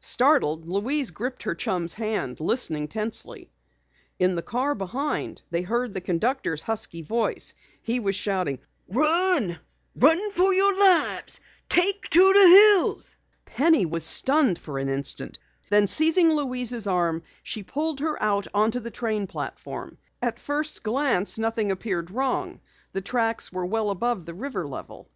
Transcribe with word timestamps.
Startled, 0.00 0.68
Louise 0.68 1.10
gripped 1.10 1.44
her 1.44 1.54
chum's 1.54 1.94
hand, 1.94 2.38
listening 2.38 2.86
tensely. 2.86 3.50
In 4.18 4.34
the 4.34 4.42
car 4.42 4.74
behind, 4.74 5.40
they 5.50 5.62
heard 5.62 5.94
the 5.94 6.02
conductor's 6.02 6.60
husky 6.60 7.00
voice. 7.00 7.54
He 7.80 7.98
was 7.98 8.14
shouting: 8.14 8.58
"Run! 8.88 9.58
Run, 9.96 10.30
for 10.32 10.52
your 10.52 10.78
lives! 10.78 11.40
Take 11.70 12.10
to 12.10 12.32
the 12.34 12.46
hills!" 12.86 13.16
Penny 13.46 13.86
was 13.86 14.04
stunned 14.04 14.58
for 14.58 14.78
an 14.78 14.90
instant. 14.90 15.38
Then 15.70 15.86
seizing 15.86 16.30
Louise's 16.34 16.86
arm, 16.86 17.22
she 17.42 17.62
pulled 17.62 18.00
her 18.00 18.22
out 18.22 18.46
on 18.52 18.68
the 18.68 18.90
train 18.90 19.26
platform. 19.26 19.96
At 20.20 20.38
first 20.38 20.82
glance 20.82 21.38
nothing 21.38 21.70
appeared 21.70 22.10
wrong. 22.10 22.60
The 22.92 23.00
tracks 23.00 23.50
were 23.50 23.64
well 23.64 23.88
above 23.88 24.26
the 24.26 24.34
river 24.34 24.68
level. 24.68 25.08